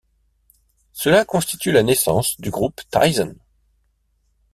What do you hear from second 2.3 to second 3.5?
du groupe Thyssen.